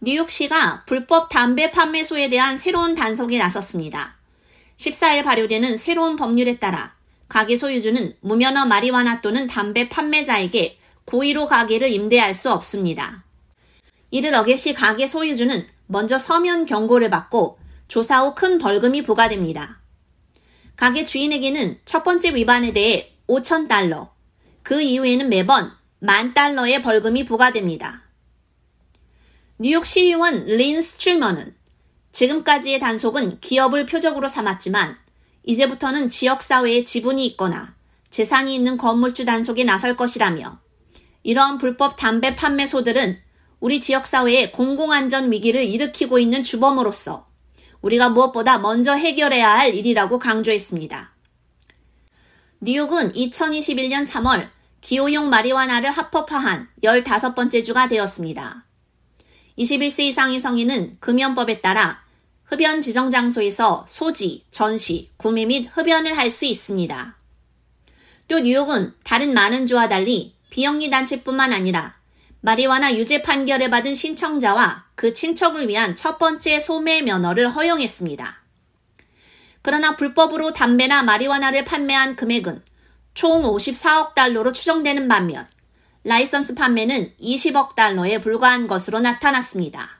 뉴욕시가 0.00 0.84
불법 0.84 1.30
담배 1.30 1.70
판매소에 1.70 2.28
대한 2.28 2.58
새로운 2.58 2.94
단속에 2.94 3.38
나섰습니다. 3.38 4.16
14일 4.76 5.24
발효되는 5.24 5.76
새로운 5.78 6.16
법률에 6.16 6.58
따라 6.58 6.94
가게 7.28 7.56
소유주는 7.56 8.14
무면허 8.20 8.66
마리화나 8.66 9.22
또는 9.22 9.46
담배 9.46 9.88
판매자에게 9.88 10.78
고의로 11.06 11.46
가게를 11.46 11.88
임대할 11.90 12.34
수 12.34 12.52
없습니다. 12.52 13.24
이를 14.10 14.34
어길 14.34 14.58
시 14.58 14.74
가게 14.74 15.06
소유주는 15.06 15.66
먼저 15.86 16.18
서면 16.18 16.66
경고를 16.66 17.08
받고 17.08 17.58
조사 17.88 18.20
후 18.20 18.34
큰 18.34 18.58
벌금이 18.58 19.02
부과됩니다. 19.02 19.80
가게 20.76 21.06
주인에게는 21.06 21.80
첫 21.86 22.04
번째 22.04 22.34
위반에 22.34 22.72
대해 22.74 23.12
5,000달러, 23.28 24.10
그 24.62 24.82
이후에는 24.82 25.30
매번 25.30 25.72
만 26.00 26.34
달러의 26.34 26.82
벌금이 26.82 27.24
부과됩니다. 27.24 28.05
뉴욕 29.58 29.86
시의원 29.86 30.44
린 30.44 30.82
스출먼은 30.82 31.54
지금까지의 32.12 32.78
단속은 32.78 33.40
기업을 33.40 33.86
표적으로 33.86 34.28
삼았지만 34.28 34.98
이제부터는 35.44 36.10
지역사회에 36.10 36.84
지분이 36.84 37.24
있거나 37.28 37.74
재산이 38.10 38.54
있는 38.54 38.76
건물주 38.76 39.24
단속에 39.24 39.64
나설 39.64 39.96
것이라며 39.96 40.60
이러한 41.22 41.56
불법 41.56 41.96
담배 41.96 42.36
판매소들은 42.36 43.18
우리 43.60 43.80
지역사회에 43.80 44.50
공공안전 44.50 45.32
위기를 45.32 45.64
일으키고 45.64 46.18
있는 46.18 46.42
주범으로서 46.42 47.26
우리가 47.80 48.10
무엇보다 48.10 48.58
먼저 48.58 48.92
해결해야 48.92 49.50
할 49.50 49.74
일이라고 49.74 50.18
강조했습니다. 50.18 51.14
뉴욕은 52.60 53.12
2021년 53.14 54.06
3월 54.06 54.50
기호용 54.82 55.30
마리화나를 55.30 55.90
합법화한 55.90 56.68
15번째 56.82 57.64
주가 57.64 57.88
되었습니다. 57.88 58.65
21세 59.58 60.00
이상의 60.00 60.40
성인은 60.40 60.96
금연법에 61.00 61.60
따라 61.60 62.04
흡연 62.44 62.80
지정 62.80 63.10
장소에서 63.10 63.84
소지, 63.88 64.44
전시, 64.50 65.10
구매 65.16 65.46
및 65.46 65.68
흡연을 65.72 66.16
할 66.16 66.30
수 66.30 66.44
있습니다. 66.44 67.16
또 68.28 68.40
뉴욕은 68.40 68.94
다른 69.04 69.34
많은 69.34 69.66
주와 69.66 69.88
달리 69.88 70.34
비영리 70.50 70.90
단체뿐만 70.90 71.52
아니라 71.52 71.96
마리화나 72.40 72.94
유죄 72.96 73.22
판결을 73.22 73.70
받은 73.70 73.94
신청자와 73.94 74.84
그 74.94 75.12
친척을 75.12 75.68
위한 75.68 75.96
첫 75.96 76.18
번째 76.18 76.60
소매 76.60 77.02
면허를 77.02 77.50
허용했습니다. 77.50 78.42
그러나 79.62 79.96
불법으로 79.96 80.52
담배나 80.52 81.02
마리화나를 81.02 81.64
판매한 81.64 82.14
금액은 82.14 82.62
총 83.14 83.42
54억 83.42 84.14
달러로 84.14 84.52
추정되는 84.52 85.08
반면 85.08 85.48
라이선스 86.06 86.54
판매는 86.54 87.14
20억 87.20 87.74
달러에 87.74 88.20
불과한 88.20 88.68
것으로 88.68 89.00
나타났습니다. 89.00 89.90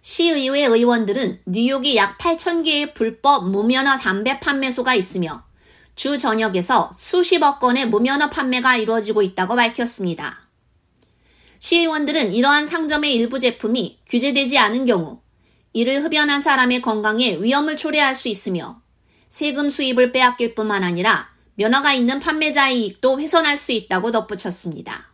시의회 0.00 0.64
의원들은 0.64 1.42
뉴욕에 1.44 1.96
약 1.96 2.16
8천 2.16 2.64
개의 2.64 2.94
불법 2.94 3.50
무면허 3.50 3.98
담배 3.98 4.40
판매소가 4.40 4.94
있으며 4.94 5.44
주 5.96 6.16
전역에서 6.16 6.92
수십억 6.94 7.60
건의 7.60 7.86
무면허 7.86 8.30
판매가 8.30 8.78
이루어지고 8.78 9.20
있다고 9.20 9.54
밝혔습니다. 9.56 10.48
시의원들은 11.58 12.32
이러한 12.32 12.64
상점의 12.64 13.14
일부 13.14 13.38
제품이 13.38 14.00
규제되지 14.06 14.56
않은 14.56 14.86
경우 14.86 15.20
이를 15.74 16.04
흡연한 16.04 16.40
사람의 16.40 16.80
건강에 16.80 17.36
위험을 17.42 17.76
초래할 17.76 18.14
수 18.14 18.28
있으며 18.28 18.80
세금 19.28 19.68
수입을 19.68 20.12
빼앗길 20.12 20.54
뿐만 20.54 20.82
아니라 20.82 21.35
면허가 21.56 21.92
있는 21.92 22.20
판매자의 22.20 22.80
이익도 22.80 23.20
훼손할 23.20 23.56
수 23.56 23.72
있다고 23.72 24.12
덧붙였습니다. 24.12 25.10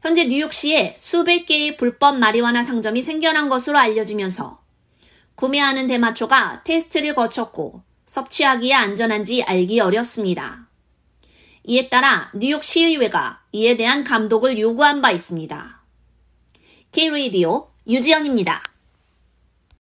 현재 0.00 0.24
뉴욕시에 0.24 0.96
수백 0.98 1.46
개의 1.46 1.76
불법 1.76 2.18
마리화나 2.18 2.62
상점이 2.62 3.02
생겨난 3.02 3.48
것으로 3.48 3.78
알려지면서 3.78 4.62
구매하는 5.34 5.86
대마초가 5.86 6.62
테스트를 6.64 7.14
거쳤고 7.14 7.82
섭취하기에 8.06 8.72
안전한지 8.74 9.42
알기 9.42 9.80
어렵습니다. 9.80 10.68
이에 11.64 11.88
따라 11.88 12.30
뉴욕 12.34 12.64
시의회가 12.64 13.42
이에 13.52 13.76
대한 13.76 14.04
감독을 14.04 14.58
요구한 14.58 15.02
바 15.02 15.10
있습니다. 15.10 15.82
K-Radio 16.92 17.68
유지연입니다. 17.86 18.62